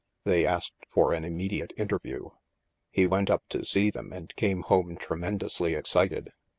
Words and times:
They 0.23 0.47
asked 0.47 0.73
for 0.89 1.13
an 1.13 1.23
immediate 1.23 1.73
interview. 1.77 2.29
He 2.89 3.05
went 3.05 3.29
up 3.29 3.43
to 3.49 3.63
see 3.63 3.91
them 3.91 4.11
and 4.11 4.35
came 4.35 4.61
home 4.63 4.95
tremen 4.97 5.37
dously 5.37 5.75
excited. 5.77 6.31